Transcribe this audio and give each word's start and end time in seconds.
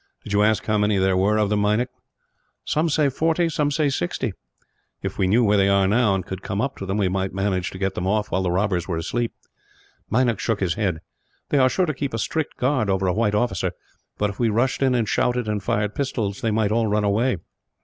"Did 0.23 0.33
you 0.33 0.41
ask 0.41 0.65
how 0.65 0.79
many 0.79 0.97
there 0.97 1.15
were 1.15 1.37
of 1.37 1.51
them, 1.51 1.61
Meinik?" 1.61 1.89
"Some 2.65 2.89
say 2.89 3.07
forty, 3.07 3.49
some 3.49 3.69
say 3.69 3.87
sixty." 3.89 4.33
"If 5.03 5.19
we 5.19 5.27
knew 5.27 5.43
where 5.43 5.57
they 5.57 5.69
are 5.69 5.87
now, 5.87 6.15
and 6.15 6.25
could 6.25 6.41
come 6.41 6.59
up 6.59 6.75
to 6.77 6.87
them, 6.87 6.97
we 6.97 7.07
might 7.07 7.35
manage 7.35 7.69
to 7.69 7.77
get 7.77 7.93
them 7.93 8.07
off 8.07 8.31
while 8.31 8.41
the 8.41 8.49
robbers 8.49 8.87
were 8.87 8.97
asleep." 8.97 9.31
Meinik 10.09 10.39
shook 10.39 10.59
his 10.59 10.73
head. 10.73 11.01
"They 11.49 11.59
are 11.59 11.69
sure 11.69 11.85
to 11.85 11.93
keep 11.93 12.15
a 12.15 12.17
strict 12.17 12.57
guard, 12.57 12.89
over 12.89 13.05
a 13.05 13.13
white 13.13 13.35
officer," 13.35 13.67
he 13.67 13.73
said; 13.75 13.79
"but 14.17 14.31
if 14.31 14.39
we 14.39 14.49
rushed 14.49 14.81
in 14.81 14.95
and 14.95 15.07
shouted, 15.07 15.47
and 15.47 15.61
fired 15.61 15.93
pistols, 15.93 16.41
they 16.41 16.49
might 16.49 16.71
all 16.71 16.87
run 16.87 17.03
away." 17.03 17.37